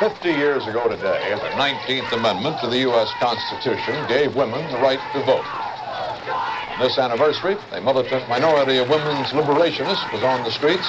[0.00, 3.12] 50 years ago today, the 19th Amendment to the U.S.
[3.20, 5.44] Constitution gave women the right to vote.
[5.44, 10.88] On this anniversary, a militant minority of women's liberationists was on the streets.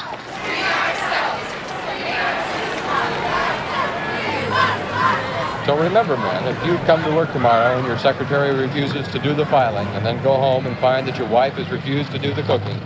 [5.66, 9.34] So remember, man, if you come to work tomorrow and your secretary refuses to do
[9.34, 12.34] the filing and then go home and find that your wife has refused to do
[12.34, 12.80] the cooking,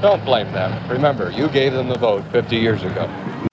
[0.00, 0.88] don't blame them.
[0.88, 3.45] Remember, you gave them the vote 50 years ago.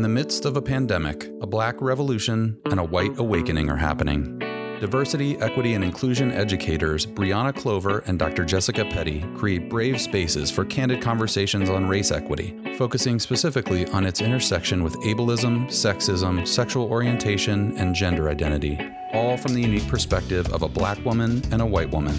[0.00, 4.38] In the midst of a pandemic, a black revolution and a white awakening are happening.
[4.80, 8.46] Diversity, equity, and inclusion educators Bryana Clover and Dr.
[8.46, 14.22] Jessica Petty create brave spaces for candid conversations on race equity, focusing specifically on its
[14.22, 18.80] intersection with ableism, sexism, sexual orientation, and gender identity,
[19.12, 22.18] all from the unique perspective of a black woman and a white woman.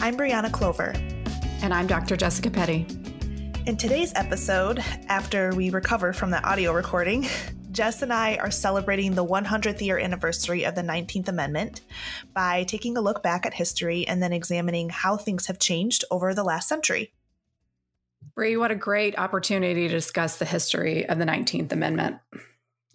[0.00, 0.94] I'm Bryana Clover.
[1.60, 2.16] And I'm Dr.
[2.16, 2.86] Jessica Petty.
[3.66, 4.78] In today's episode,
[5.08, 7.26] after we recover from the audio recording,
[7.72, 11.80] Jess and I are celebrating the 100th year anniversary of the 19th Amendment
[12.32, 16.32] by taking a look back at history and then examining how things have changed over
[16.32, 17.12] the last century.
[18.36, 22.18] Bry, what a great opportunity to discuss the history of the 19th Amendment.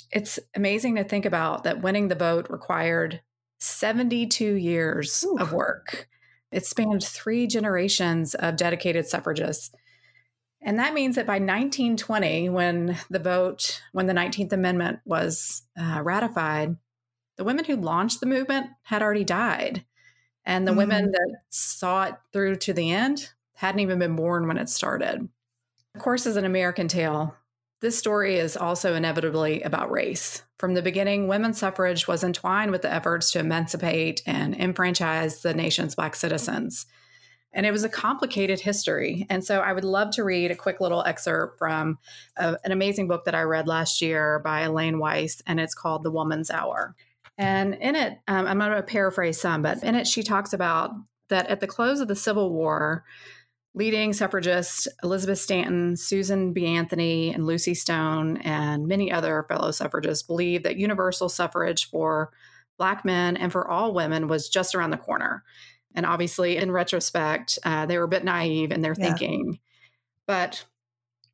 [0.09, 3.19] It's amazing to think about that winning the vote required
[3.59, 5.37] 72 years Ooh.
[5.37, 6.07] of work.
[6.49, 9.71] It spanned three generations of dedicated suffragists
[10.61, 16.01] and that means that by 1920, when the vote, when the 19th Amendment was uh,
[16.03, 16.77] ratified,
[17.37, 19.85] the women who launched the movement had already died.
[20.45, 20.77] And the mm-hmm.
[20.77, 25.27] women that saw it through to the end hadn't even been born when it started.
[25.95, 27.35] Of course, as an American tale,
[27.81, 30.43] this story is also inevitably about race.
[30.59, 35.55] From the beginning, women's suffrage was entwined with the efforts to emancipate and enfranchise the
[35.55, 36.85] nation's Black citizens.
[37.53, 39.27] And it was a complicated history.
[39.29, 41.99] And so I would love to read a quick little excerpt from
[42.37, 46.03] a, an amazing book that I read last year by Elaine Weiss, and it's called
[46.03, 46.95] The Woman's Hour.
[47.37, 50.53] And in it, um, I'm not going to paraphrase some, but in it, she talks
[50.53, 50.91] about
[51.29, 53.03] that at the close of the Civil War,
[53.73, 56.65] leading suffragists Elizabeth Stanton, Susan B.
[56.67, 62.31] Anthony, and Lucy Stone, and many other fellow suffragists believed that universal suffrage for
[62.77, 65.43] Black men and for all women was just around the corner.
[65.95, 69.05] And obviously, in retrospect, uh, they were a bit naive in their yeah.
[69.05, 69.59] thinking.
[70.27, 70.65] But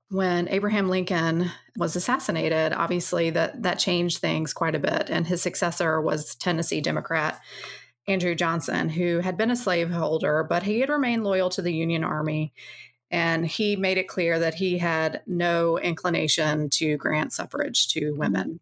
[0.09, 5.09] when Abraham Lincoln was assassinated, obviously that that changed things quite a bit.
[5.09, 7.40] And his successor was Tennessee Democrat
[8.07, 12.03] Andrew Johnson, who had been a slaveholder, but he had remained loyal to the Union
[12.03, 12.53] Army.
[13.12, 18.59] And he made it clear that he had no inclination to grant suffrage to women.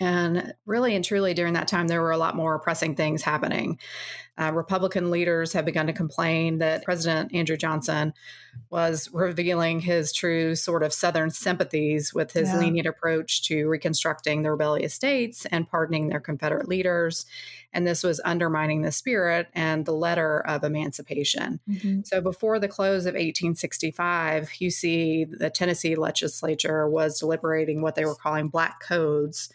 [0.00, 3.78] And really and truly, during that time, there were a lot more pressing things happening.
[4.38, 8.14] Uh, Republican leaders have begun to complain that President Andrew Johnson
[8.70, 12.58] was revealing his true sort of Southern sympathies with his yeah.
[12.58, 17.26] lenient approach to reconstructing the rebellious states and pardoning their Confederate leaders.
[17.72, 21.60] And this was undermining the spirit and the letter of emancipation.
[21.68, 22.00] Mm-hmm.
[22.04, 28.04] So before the close of 1865, you see the Tennessee legislature was deliberating what they
[28.04, 29.52] were calling black codes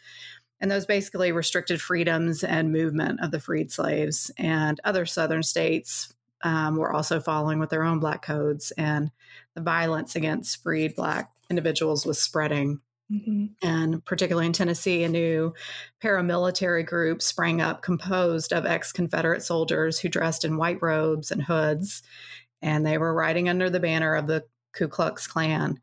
[0.62, 4.32] and those basically restricted freedoms and movement of the freed slaves.
[4.38, 9.12] And other Southern states um, were also following with their own Black codes, and
[9.56, 12.80] the violence against freed Black individuals was spreading.
[13.12, 13.46] Mm-hmm.
[13.62, 15.54] And particularly in Tennessee, a new
[16.02, 21.44] paramilitary group sprang up composed of ex Confederate soldiers who dressed in white robes and
[21.44, 22.02] hoods.
[22.62, 25.80] And they were riding under the banner of the Ku Klux Klan.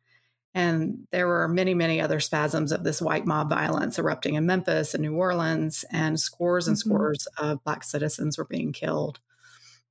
[0.53, 4.95] And there were many, many other spasms of this white mob violence erupting in Memphis
[4.95, 6.91] and New Orleans, and scores and mm-hmm.
[6.91, 9.21] scores of Black citizens were being killed.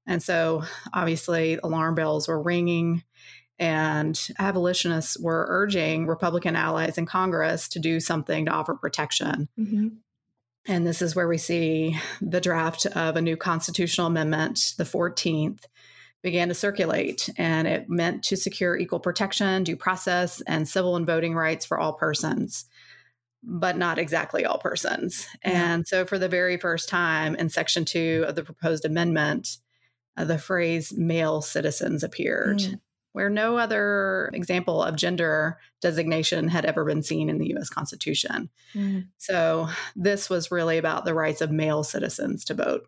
[0.06, 3.04] And so, obviously, alarm bells were ringing,
[3.58, 9.48] and abolitionists were urging Republican allies in Congress to do something to offer protection.
[9.58, 9.88] Mm-hmm.
[10.68, 15.64] And this is where we see the draft of a new constitutional amendment, the 14th,
[16.22, 21.06] began to circulate, and it meant to secure equal protection, due process, and civil and
[21.06, 22.66] voting rights for all persons,
[23.42, 25.28] but not exactly all persons.
[25.46, 25.74] Yeah.
[25.74, 29.58] And so, for the very first time in Section 2 of the proposed amendment,
[30.18, 32.60] uh, the phrase male citizens appeared.
[32.60, 32.82] Mm.
[33.12, 38.50] Where no other example of gender designation had ever been seen in the US Constitution.
[38.76, 39.08] Mm.
[39.18, 42.88] So, this was really about the rights of male citizens to vote.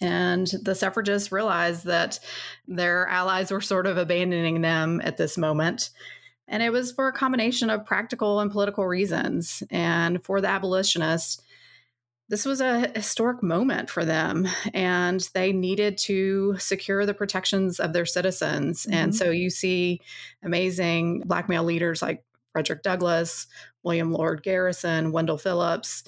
[0.00, 2.18] And the suffragists realized that
[2.66, 5.90] their allies were sort of abandoning them at this moment.
[6.48, 9.62] And it was for a combination of practical and political reasons.
[9.70, 11.42] And for the abolitionists,
[12.30, 17.92] this was a historic moment for them and they needed to secure the protections of
[17.92, 18.94] their citizens mm-hmm.
[18.94, 20.00] and so you see
[20.42, 23.48] amazing black male leaders like frederick douglass
[23.82, 26.04] william lloyd garrison wendell phillips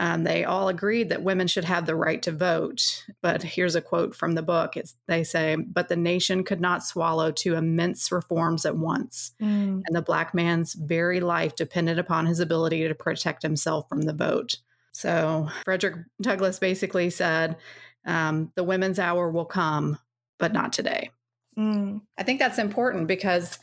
[0.00, 3.04] um, they all agreed that women should have the right to vote.
[3.20, 4.74] But here's a quote from the book.
[4.74, 9.32] It's, they say, But the nation could not swallow two immense reforms at once.
[9.42, 9.82] Mm.
[9.84, 14.14] And the black man's very life depended upon his ability to protect himself from the
[14.14, 14.56] vote.
[14.92, 17.58] So Frederick Douglass basically said,
[18.06, 19.98] um, The women's hour will come,
[20.38, 21.10] but not today.
[21.58, 22.00] Mm.
[22.16, 23.58] I think that's important because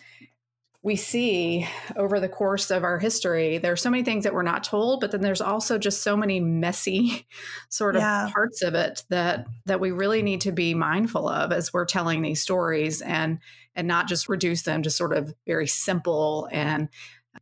[0.87, 1.67] we see
[1.97, 5.11] over the course of our history there's so many things that we're not told but
[5.11, 7.27] then there's also just so many messy
[7.69, 8.29] sort of yeah.
[8.33, 12.21] parts of it that that we really need to be mindful of as we're telling
[12.21, 13.37] these stories and
[13.75, 16.87] and not just reduce them to sort of very simple and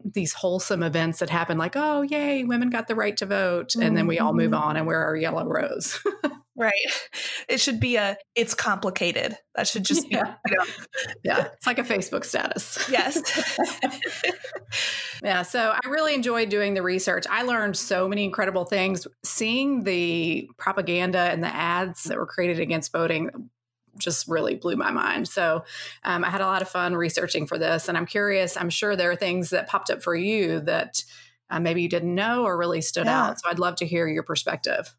[0.04, 3.84] these wholesome events that happen like oh yay women got the right to vote mm-hmm.
[3.84, 4.70] and then we all move mm-hmm.
[4.70, 6.00] on and wear our yellow rose
[6.56, 6.74] right
[7.50, 10.36] it should be a it's complicated that should just yeah.
[10.46, 10.66] be you know.
[11.24, 13.22] yeah it's like a facebook status yes
[15.24, 19.84] yeah so i really enjoyed doing the research i learned so many incredible things seeing
[19.84, 23.50] the propaganda and the ads that were created against voting
[23.98, 25.26] just really blew my mind.
[25.28, 25.64] So
[26.04, 28.58] um, I had a lot of fun researching for this, and I'm curious.
[28.58, 31.04] I'm sure there are things that popped up for you that
[31.50, 33.28] uh, maybe you didn't know or really stood yeah.
[33.28, 33.40] out.
[33.40, 34.94] So I'd love to hear your perspective.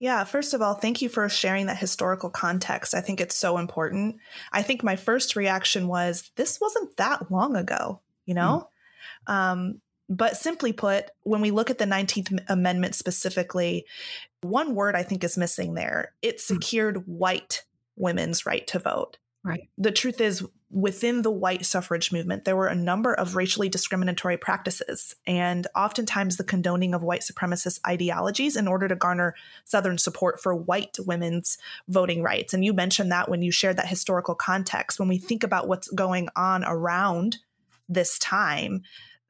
[0.00, 2.94] Yeah, first of all, thank you for sharing that historical context.
[2.94, 4.16] I think it's so important.
[4.52, 8.68] I think my first reaction was this wasn't that long ago, you know?
[9.28, 9.32] Mm.
[9.32, 13.86] Um, but simply put, when we look at the 19th Amendment specifically,
[14.40, 16.14] one word I think is missing there.
[16.22, 16.54] It hmm.
[16.54, 17.04] secured mm.
[17.06, 17.64] white
[17.96, 19.18] women's right to vote.
[19.48, 19.68] Right.
[19.78, 24.36] The truth is, within the white suffrage movement, there were a number of racially discriminatory
[24.36, 29.34] practices and oftentimes the condoning of white supremacist ideologies in order to garner
[29.64, 31.56] Southern support for white women's
[31.88, 32.52] voting rights.
[32.52, 34.98] And you mentioned that when you shared that historical context.
[34.98, 37.38] When we think about what's going on around
[37.88, 38.82] this time,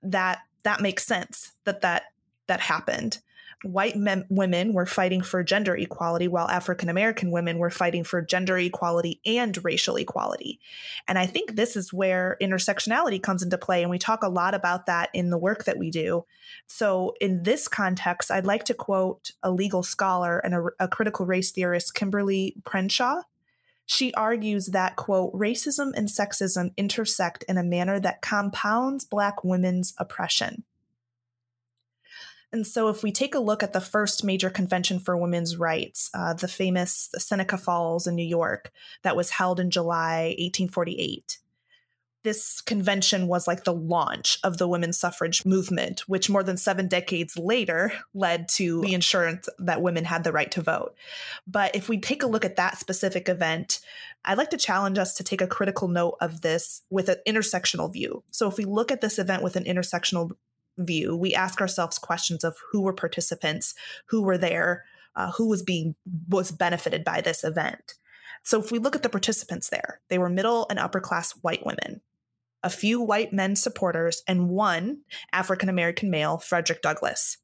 [0.02, 2.04] that that makes sense that that
[2.48, 3.20] that happened
[3.64, 8.22] white men, women were fighting for gender equality while African American women were fighting for
[8.22, 10.60] gender equality and racial equality.
[11.08, 13.82] And I think this is where intersectionality comes into play.
[13.82, 16.24] And we talk a lot about that in the work that we do.
[16.66, 21.26] So, in this context, I'd like to quote a legal scholar and a, a critical
[21.26, 23.22] race theorist, Kimberly Crenshaw.
[23.86, 29.94] She argues that, quote, racism and sexism intersect in a manner that compounds Black women's
[29.96, 30.64] oppression.
[32.52, 36.10] And so, if we take a look at the first major convention for women's rights,
[36.14, 38.72] uh, the famous Seneca Falls in New York,
[39.02, 41.38] that was held in July 1848,
[42.24, 46.88] this convention was like the launch of the women's suffrage movement, which more than seven
[46.88, 50.94] decades later led to the insurance that women had the right to vote.
[51.46, 53.80] But if we take a look at that specific event,
[54.24, 57.92] I'd like to challenge us to take a critical note of this with an intersectional
[57.92, 58.24] view.
[58.30, 60.32] So, if we look at this event with an intersectional
[60.78, 63.74] view, we ask ourselves questions of who were participants,
[64.06, 64.84] who were there,
[65.16, 65.94] uh, who was being
[66.28, 67.94] was benefited by this event.
[68.44, 71.66] So if we look at the participants there, they were middle and upper class white
[71.66, 72.00] women,
[72.62, 75.00] a few white men supporters, and one
[75.32, 77.38] African American male, Frederick Douglass.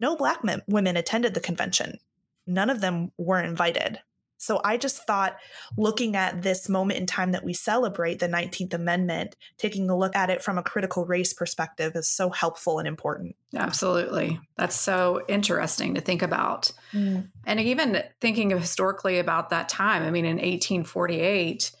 [0.00, 1.98] No black men, women attended the convention.
[2.46, 4.00] None of them were invited.
[4.44, 5.38] So I just thought
[5.78, 10.14] looking at this moment in time that we celebrate the 19th Amendment, taking a look
[10.14, 13.36] at it from a critical race perspective is so helpful and important.
[13.56, 14.38] Absolutely.
[14.58, 16.70] That's so interesting to think about.
[16.92, 17.30] Mm.
[17.46, 21.72] And even thinking historically about that time, I mean, in 1848,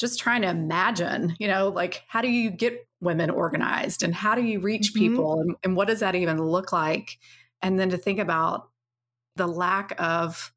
[0.00, 4.34] just trying to imagine, you know, like how do you get women organized and how
[4.34, 4.98] do you reach mm-hmm.
[4.98, 7.18] people and, and what does that even look like?
[7.60, 8.68] And then to think about
[9.36, 10.52] the lack of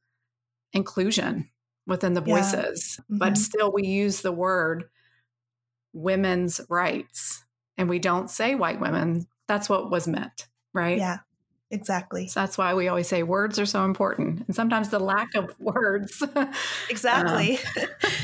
[0.75, 1.49] inclusion
[1.87, 3.03] within the voices, yeah.
[3.03, 3.17] mm-hmm.
[3.17, 4.85] but still we use the word
[5.93, 7.43] women's rights
[7.77, 9.27] and we don't say white women.
[9.47, 10.97] That's what was meant, right?
[10.97, 11.19] Yeah.
[11.71, 12.27] Exactly.
[12.27, 14.43] So that's why we always say words are so important.
[14.45, 16.23] And sometimes the lack of words.
[16.89, 17.59] exactly.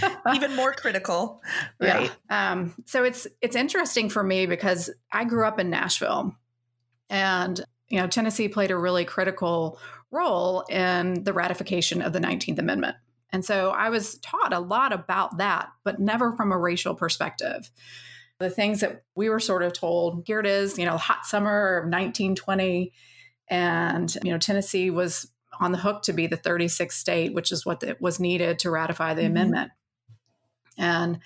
[0.03, 1.41] Um, Even more critical.
[1.79, 2.11] Right.
[2.29, 2.51] Yeah.
[2.51, 6.35] Um, so it's it's interesting for me because I grew up in Nashville
[7.09, 9.77] and you know, Tennessee played a really critical
[10.11, 12.97] role in the ratification of the 19th Amendment.
[13.31, 17.71] And so I was taught a lot about that, but never from a racial perspective.
[18.39, 21.77] The things that we were sort of told here it is, you know, hot summer
[21.77, 22.91] of 1920.
[23.47, 27.65] And, you know, Tennessee was on the hook to be the 36th state, which is
[27.65, 29.31] what was needed to ratify the mm-hmm.
[29.31, 29.71] amendment.
[30.77, 31.19] And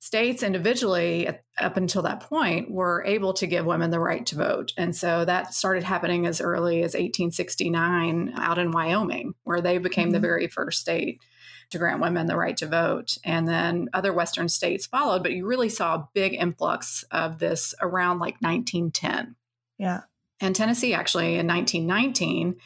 [0.00, 1.28] states individually
[1.58, 4.72] up until that point were able to give women the right to vote.
[4.78, 10.06] And so that started happening as early as 1869 out in Wyoming, where they became
[10.06, 10.14] mm-hmm.
[10.14, 11.20] the very first state
[11.68, 13.18] to grant women the right to vote.
[13.24, 17.74] And then other Western states followed, but you really saw a big influx of this
[17.80, 19.36] around like 1910.
[19.78, 20.00] Yeah.
[20.40, 22.56] And Tennessee actually in 1919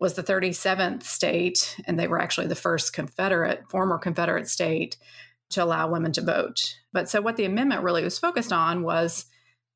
[0.00, 4.96] was the 37th state, and they were actually the first Confederate, former Confederate state
[5.54, 6.76] to allow women to vote.
[6.92, 9.26] But so what the amendment really was focused on was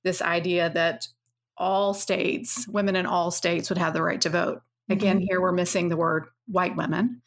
[0.04, 1.08] this idea that
[1.56, 4.62] all states, women in all states would have the right to vote.
[4.88, 5.26] Again, mm-hmm.
[5.28, 7.22] here we're missing the word white women.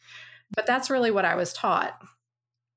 [0.54, 1.98] But that's really what I was taught.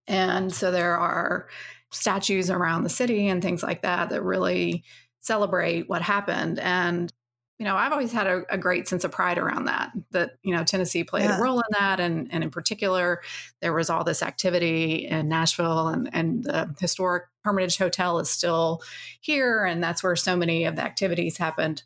[0.08, 1.48] And so there are
[1.92, 4.84] statues around the city and things like that that really
[5.22, 6.60] celebrate what happened.
[6.60, 7.12] And,
[7.58, 10.54] you know, I've always had a, a great sense of pride around that, that, you
[10.54, 11.38] know, Tennessee played yeah.
[11.38, 12.02] a role in that.
[12.02, 13.22] And, and in particular,
[13.62, 18.82] there was all this activity in Nashville and, and the historic Hermitage Hotel is still
[19.22, 19.64] here.
[19.64, 21.84] And that's where so many of the activities happened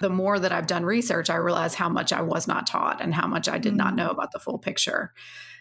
[0.00, 3.14] the more that I've done research, I realize how much I was not taught and
[3.14, 3.78] how much I did mm-hmm.
[3.78, 5.12] not know about the full picture.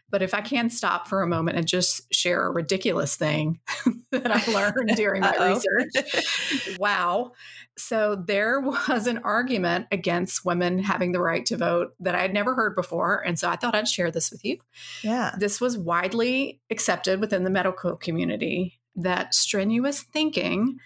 [0.10, 3.60] But if I can stop for a moment and just share a ridiculous thing
[4.12, 6.78] that I learned during my research.
[6.80, 7.32] wow.
[7.80, 12.34] So there was an argument against women having the right to vote that I had
[12.34, 13.26] never heard before.
[13.26, 14.58] And so I thought I'd share this with you.
[15.02, 15.34] Yeah.
[15.40, 20.78] This was widely accepted within the medical community that strenuous thinking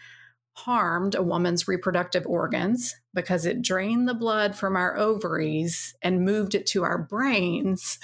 [0.58, 6.56] harmed a woman's reproductive organs because it drained the blood from our ovaries and moved
[6.56, 8.00] it to our brains.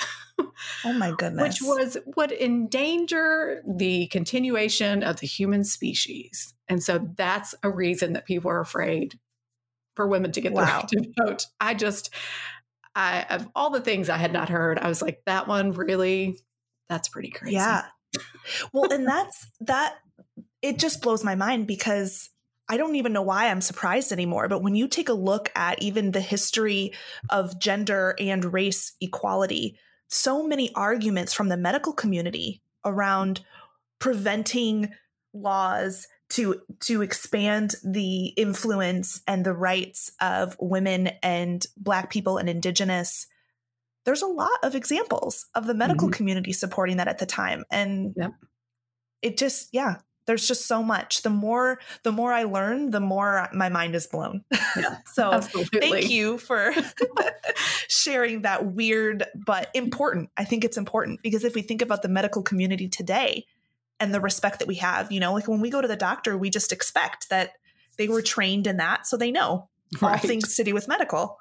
[0.85, 1.41] Oh my goodness.
[1.41, 6.53] Which was would endanger the continuation of the human species.
[6.69, 9.17] And so that's a reason that people are afraid
[9.95, 10.63] for women to get wow.
[10.63, 11.47] the right to vote.
[11.59, 12.13] I just
[12.95, 16.37] I of all the things I had not heard, I was like, that one really
[16.87, 17.55] that's pretty crazy.
[17.55, 17.85] Yeah.
[18.71, 19.95] Well, and that's that
[20.61, 22.29] it just blows my mind because
[22.69, 24.47] I don't even know why I'm surprised anymore.
[24.47, 26.93] But when you take a look at even the history
[27.29, 29.77] of gender and race equality,
[30.07, 33.41] so many arguments from the medical community around
[33.99, 34.91] preventing
[35.33, 42.49] laws to to expand the influence and the rights of women and black people and
[42.49, 43.27] indigenous
[44.05, 46.15] there's a lot of examples of the medical mm-hmm.
[46.15, 48.33] community supporting that at the time and yep.
[49.21, 51.21] it just yeah there's just so much.
[51.21, 54.43] The more the more i learn the more my mind is blown.
[54.75, 55.79] Yeah, so absolutely.
[55.79, 56.73] thank you for
[57.87, 60.29] sharing that weird but important.
[60.37, 63.45] I think it's important because if we think about the medical community today
[63.99, 66.37] and the respect that we have you know like when we go to the doctor
[66.37, 67.51] we just expect that
[67.97, 69.69] they were trained in that so they know
[70.01, 70.13] right.
[70.13, 71.37] all things to do with medical.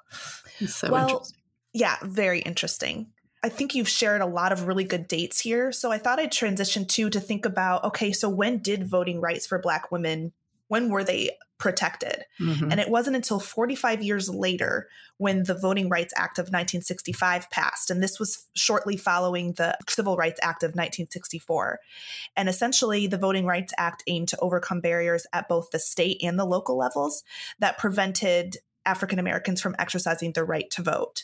[0.67, 1.27] So well
[1.73, 3.12] yeah very interesting
[3.43, 5.71] I think you've shared a lot of really good dates here.
[5.71, 9.45] So I thought I'd transition to to think about okay, so when did voting rights
[9.45, 10.31] for Black women,
[10.69, 12.23] when were they protected?
[12.39, 12.71] Mm-hmm.
[12.71, 17.91] And it wasn't until 45 years later when the Voting Rights Act of 1965 passed.
[17.91, 21.79] And this was shortly following the Civil Rights Act of 1964.
[22.35, 26.39] And essentially, the Voting Rights Act aimed to overcome barriers at both the state and
[26.39, 27.23] the local levels
[27.59, 31.23] that prevented African Americans from exercising their right to vote.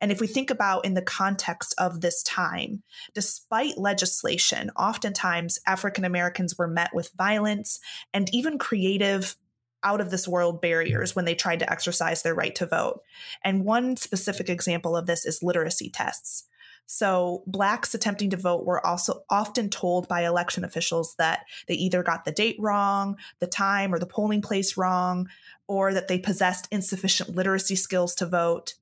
[0.00, 2.82] And if we think about in the context of this time,
[3.14, 7.80] despite legislation, oftentimes African Americans were met with violence
[8.14, 9.36] and even creative
[9.82, 13.02] out of this world barriers when they tried to exercise their right to vote.
[13.44, 16.44] And one specific example of this is literacy tests.
[16.92, 22.02] So, Blacks attempting to vote were also often told by election officials that they either
[22.02, 25.28] got the date wrong, the time, or the polling place wrong,
[25.68, 28.74] or that they possessed insufficient literacy skills to vote.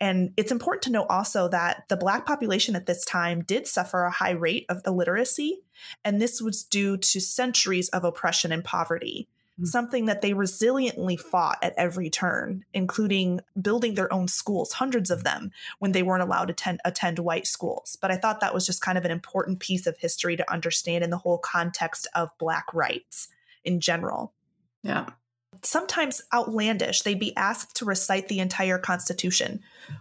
[0.00, 4.04] And it's important to note also that the Black population at this time did suffer
[4.04, 5.60] a high rate of illiteracy,
[6.04, 9.64] and this was due to centuries of oppression and poverty, mm-hmm.
[9.64, 15.24] something that they resiliently fought at every turn, including building their own schools, hundreds of
[15.24, 17.96] them, when they weren't allowed to attend, attend white schools.
[17.98, 21.04] But I thought that was just kind of an important piece of history to understand
[21.04, 23.28] in the whole context of Black rights
[23.64, 24.34] in general.
[24.82, 25.06] Yeah
[25.62, 27.02] sometimes outlandish.
[27.02, 29.60] They'd be asked to recite the entire Constitution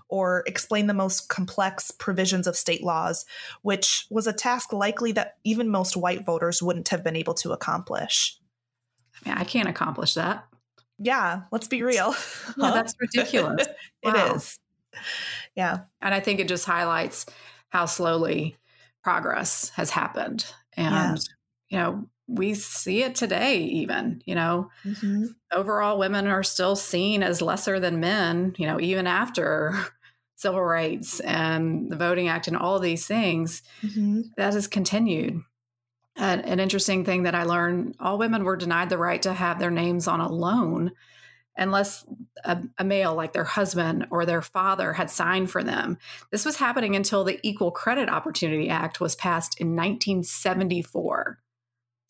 [0.09, 3.25] or explain the most complex provisions of state laws,
[3.62, 7.51] which was a task likely that even most white voters wouldn't have been able to
[7.51, 8.39] accomplish.
[9.25, 10.45] I mean, I can't accomplish that.
[10.97, 12.15] Yeah, let's be real.
[12.57, 13.67] Yeah, that's ridiculous.
[14.01, 14.59] it is.
[15.55, 15.81] Yeah.
[16.01, 17.25] And I think it just highlights
[17.69, 18.55] how slowly
[19.03, 20.45] progress has happened.
[20.77, 21.19] And,
[21.69, 21.77] yeah.
[21.77, 25.25] you know, we see it today even you know mm-hmm.
[25.51, 29.77] overall women are still seen as lesser than men you know even after
[30.36, 34.22] civil rights and the voting act and all these things mm-hmm.
[34.38, 35.41] that has continued
[36.17, 39.60] An, an interesting thing that I learned all women were denied the right to have
[39.60, 40.91] their names on a loan
[41.58, 42.05] unless
[42.44, 45.98] a, a, male like their husband or their father had signed for them.
[46.32, 51.39] This was happening until the Equal Credit Opportunity Act was passed in 1974.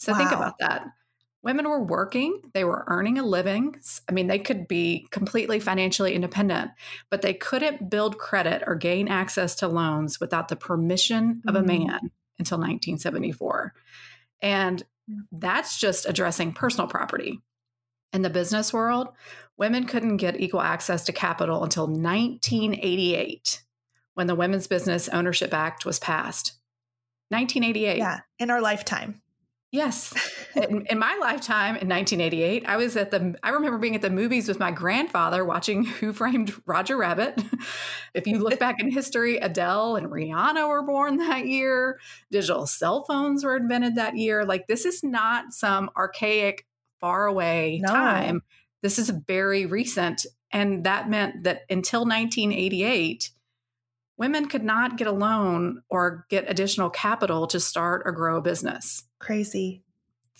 [0.05, 0.17] So wow.
[0.19, 0.85] think about that.
[1.41, 3.75] Women were working, they were earning a living.
[4.07, 6.71] I mean, they could be completely financially independent,
[7.09, 11.59] but they couldn't build credit or gain access to loans without the permission of a
[11.59, 11.67] mm-hmm.
[11.67, 13.73] man until 1974.
[14.41, 14.83] And
[15.31, 17.41] that's just addressing personal property.
[18.13, 19.09] In the business world,
[19.57, 23.63] women couldn't get equal access to capital until 1988
[24.13, 26.53] when the Women's Business Ownership Act was passed.
[27.29, 27.97] 1988.
[27.97, 29.21] Yeah, in our lifetime.
[29.71, 30.13] Yes.
[30.55, 34.09] in, in, my lifetime in 1988, I was at the, I remember being at the
[34.09, 37.41] movies with my grandfather watching Who Framed Roger Rabbit.
[38.13, 41.99] if you look back in history, Adele and Rihanna were born that year.
[42.31, 44.45] Digital cell phones were invented that year.
[44.45, 46.65] Like, this is not some archaic,
[47.01, 47.91] far away no.
[47.91, 48.41] time.
[48.81, 50.25] This is very recent.
[50.51, 53.31] And that meant that until 1988,
[54.17, 58.41] women could not get a loan or get additional capital to start or grow a
[58.41, 59.03] business.
[59.25, 59.81] Crazy.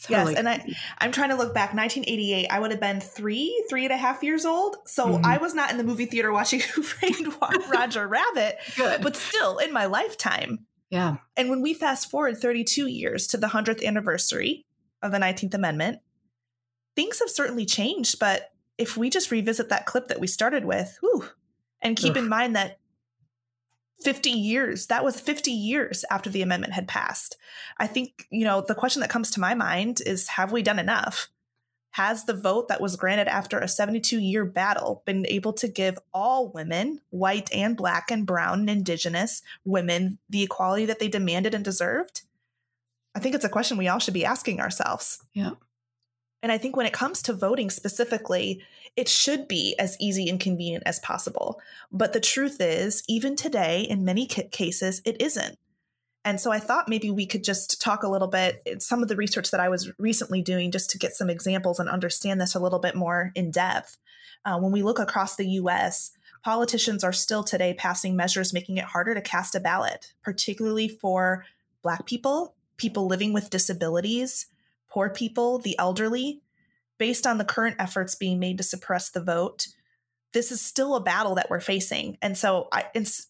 [0.03, 0.33] Totally.
[0.33, 0.65] Yes, and I
[0.99, 1.73] I'm trying to look back.
[1.73, 4.75] 1988, I would have been three, three and a half years old.
[4.85, 5.25] So mm-hmm.
[5.25, 7.33] I was not in the movie theater watching Who Framed
[7.69, 8.57] Roger Rabbit.
[8.75, 10.65] Good, but still in my lifetime.
[10.89, 11.17] Yeah.
[11.35, 14.65] And when we fast forward 32 years to the 100th anniversary
[15.01, 15.99] of the 19th Amendment,
[16.95, 18.19] things have certainly changed.
[18.19, 21.29] But if we just revisit that clip that we started with, whew,
[21.81, 22.17] and keep Ugh.
[22.17, 22.79] in mind that
[24.01, 24.87] 50 years.
[24.87, 27.37] That was 50 years after the amendment had passed.
[27.77, 30.79] I think, you know, the question that comes to my mind is have we done
[30.79, 31.29] enough?
[31.91, 35.97] Has the vote that was granted after a 72 year battle been able to give
[36.13, 41.53] all women, white and black and brown and indigenous women, the equality that they demanded
[41.53, 42.23] and deserved?
[43.15, 45.23] I think it's a question we all should be asking ourselves.
[45.33, 45.51] Yeah.
[46.45, 48.61] And I think when it comes to voting specifically,
[48.95, 51.59] it should be as easy and convenient as possible.
[51.91, 55.57] But the truth is, even today, in many cases, it isn't.
[56.23, 59.15] And so I thought maybe we could just talk a little bit, some of the
[59.15, 62.59] research that I was recently doing, just to get some examples and understand this a
[62.59, 63.97] little bit more in depth.
[64.45, 66.11] Uh, when we look across the US,
[66.43, 71.43] politicians are still today passing measures making it harder to cast a ballot, particularly for
[71.81, 74.45] Black people, people living with disabilities,
[74.95, 76.41] poor people, the elderly,
[76.97, 79.67] based on the current efforts being made to suppress the vote,
[80.31, 82.17] this is still a battle that we're facing.
[82.21, 82.85] And so I,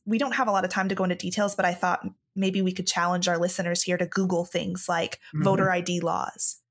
[0.06, 2.62] we don't have a lot of time to go into details, but I thought maybe
[2.62, 5.44] we could challenge our listeners here to Google things like mm-hmm.
[5.44, 6.62] voter ID laws,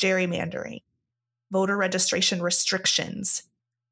[0.00, 0.80] gerrymandering,
[1.52, 3.42] voter registration restrictions,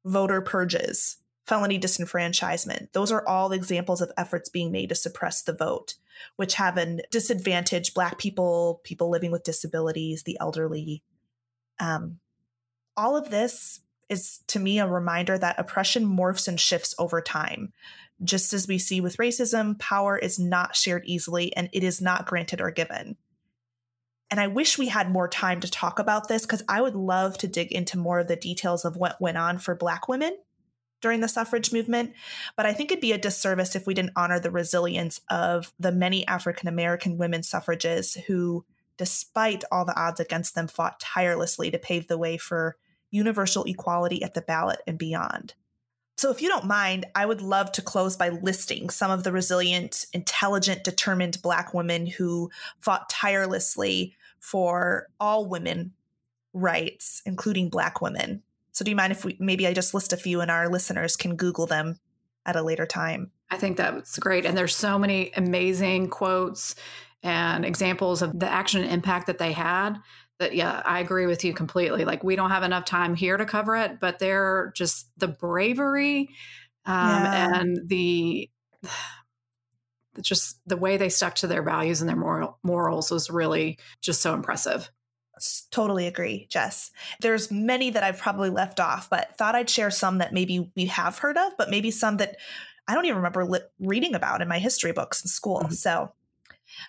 [0.05, 2.91] voter purges, felony disenfranchisement.
[2.91, 5.95] Those are all examples of efforts being made to suppress the vote,
[6.35, 11.03] which have an disadvantage Black people, people living with disabilities, the elderly.
[11.79, 12.19] Um,
[12.97, 13.79] all of this
[14.09, 17.71] is to me a reminder that oppression morphs and shifts over time.
[18.23, 22.25] Just as we see with racism, power is not shared easily and it is not
[22.25, 23.15] granted or given.
[24.29, 27.37] And I wish we had more time to talk about this because I would love
[27.37, 30.37] to dig into more of the details of what went on for Black women
[31.01, 32.13] during the suffrage movement.
[32.55, 35.91] But I think it'd be a disservice if we didn't honor the resilience of the
[35.91, 38.65] many African American women suffragists who,
[38.97, 42.77] despite all the odds against them, fought tirelessly to pave the way for
[43.11, 45.53] universal equality at the ballot and beyond.
[46.17, 49.31] So, if you don't mind, I would love to close by listing some of the
[49.31, 55.93] resilient, intelligent, determined Black women who fought tirelessly for all women
[56.53, 58.41] rights, including Black women.
[58.77, 61.15] So, do you mind if we maybe I just list a few and our listeners
[61.15, 61.99] can Google them
[62.45, 63.31] at a later time?
[63.49, 64.45] I think that's great.
[64.45, 66.75] And there's so many amazing quotes
[67.23, 69.97] and examples of the action and impact that they had
[70.39, 73.45] that yeah i agree with you completely like we don't have enough time here to
[73.45, 76.29] cover it but they're just the bravery
[76.85, 77.59] um, yeah.
[77.59, 78.47] and the
[80.21, 84.21] just the way they stuck to their values and their moral, morals was really just
[84.21, 84.91] so impressive
[85.71, 90.17] totally agree jess there's many that i've probably left off but thought i'd share some
[90.17, 92.37] that maybe we have heard of but maybe some that
[92.87, 95.73] i don't even remember li- reading about in my history books in school mm-hmm.
[95.73, 96.11] so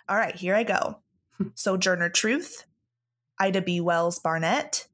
[0.09, 0.99] all right here i go
[1.55, 2.65] sojourner truth
[3.39, 3.81] Ida B.
[3.81, 4.89] Wells Barnett,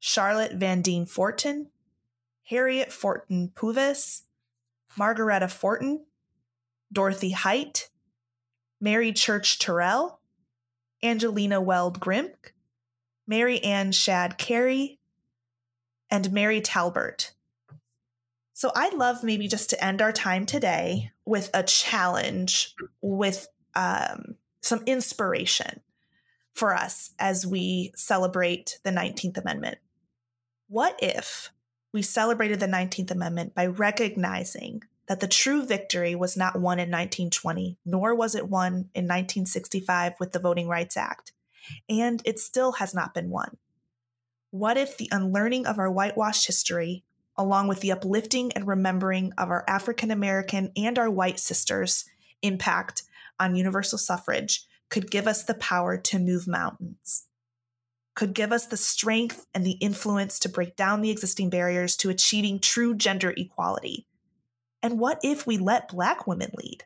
[0.00, 1.68] Charlotte Vandine Forten,
[2.44, 4.24] Harriet Forten Purvis,
[4.96, 6.04] Margaretta Forten,
[6.92, 7.88] Dorothy Height,
[8.80, 10.20] Mary Church Terrell,
[11.02, 12.52] Angelina Weld Grimke,
[13.28, 14.98] Mary Ann Shadd Cary,
[16.10, 17.32] and Mary Talbert.
[18.54, 24.34] So I'd love maybe just to end our time today with a challenge, with um,
[24.62, 25.80] some inspiration
[26.54, 29.78] for us as we celebrate the 19th Amendment.
[30.68, 31.52] What if
[31.92, 36.90] we celebrated the 19th Amendment by recognizing that the true victory was not won in
[36.90, 41.32] 1920, nor was it won in 1965 with the Voting Rights Act,
[41.88, 43.56] and it still has not been won?
[44.50, 47.04] What if the unlearning of our whitewashed history,
[47.36, 52.04] along with the uplifting and remembering of our African American and our white sisters'
[52.42, 53.02] impact
[53.38, 57.28] on universal suffrage, could give us the power to move mountains?
[58.18, 62.10] could give us the strength and the influence to break down the existing barriers to
[62.10, 64.08] achieving true gender equality?
[64.82, 66.82] And what if we let Black women lead?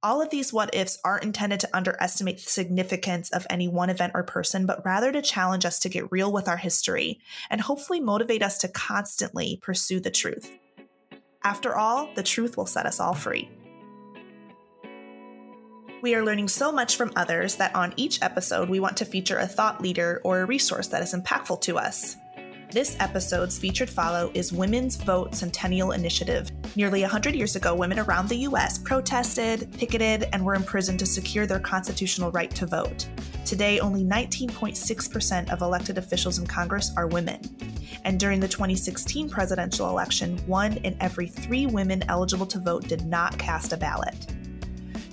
[0.00, 4.12] All of these what ifs aren't intended to underestimate the significance of any one event
[4.14, 7.18] or person, but rather to challenge us to get real with our history
[7.50, 10.54] and hopefully motivate us to constantly pursue the truth.
[11.42, 13.50] After all, the truth will set us all free.
[16.00, 19.38] We are learning so much from others that on each episode, we want to feature
[19.38, 22.16] a thought leader or a resource that is impactful to us.
[22.70, 26.50] This episode's featured follow is Women's Vote Centennial Initiative.
[26.76, 28.76] Nearly 100 years ago, women around the U.S.
[28.76, 33.08] protested, picketed, and were imprisoned to secure their constitutional right to vote.
[33.46, 37.40] Today, only 19.6% of elected officials in Congress are women.
[38.04, 43.06] And during the 2016 presidential election, one in every three women eligible to vote did
[43.06, 44.26] not cast a ballot.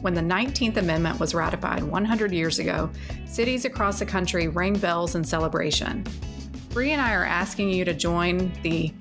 [0.02, 2.90] When the 19th Amendment was ratified 100 years ago,
[3.24, 6.04] cities across the country rang bells in celebration.
[6.70, 8.92] Bry and I are asking you to join the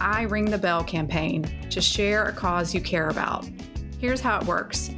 [0.00, 3.48] I Ring the Bell campaign to share a cause you care about.
[3.98, 4.90] Here's how it works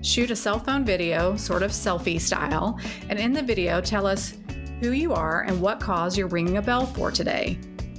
[0.00, 2.78] shoot a cell phone video, sort of selfie style,
[3.10, 4.38] and in the video, tell us
[4.80, 7.58] who you are and what cause you're ringing a bell for today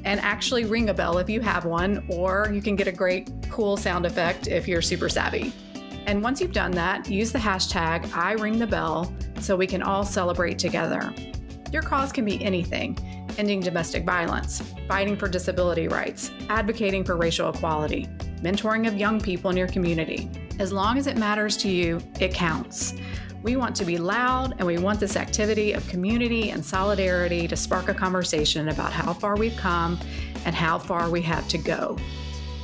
[0.09, 3.29] and actually ring a bell if you have one, or you can get a great
[3.51, 5.53] cool sound effect if you're super savvy.
[6.07, 9.83] And once you've done that, use the hashtag I ring the bell so we can
[9.83, 11.13] all celebrate together.
[11.71, 12.97] Your cause can be anything
[13.37, 18.07] ending domestic violence, fighting for disability rights, advocating for racial equality,
[18.41, 20.29] mentoring of young people in your community.
[20.57, 22.95] As long as it matters to you, it counts.
[23.41, 27.55] We want to be loud and we want this activity of community and solidarity to
[27.55, 29.97] spark a conversation about how far we've come
[30.43, 31.97] and how far we have to go.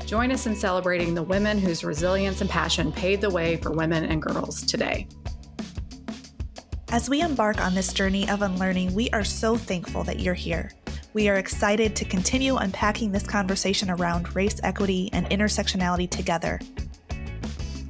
[0.06, 4.04] Join us in celebrating the women whose resilience and passion paved the way for women
[4.04, 5.08] and girls today.
[6.90, 10.72] As we embark on this journey of unlearning, we are so thankful that you're here.
[11.14, 16.60] We are excited to continue unpacking this conversation around race, equity, and intersectionality together.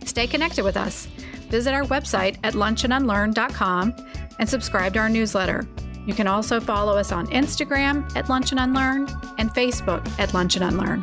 [0.06, 1.08] Stay connected with us
[1.56, 3.96] visit our website at lunchandunlearn.com
[4.40, 5.66] and subscribe to our newsletter.
[6.06, 10.58] You can also follow us on Instagram at Lunch and Unlearn and Facebook at Lunch
[10.58, 11.02] and Unlearn.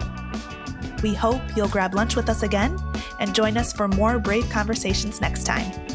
[1.02, 2.78] We hope you'll grab lunch with us again
[3.18, 5.91] and join us for more brave conversations next time.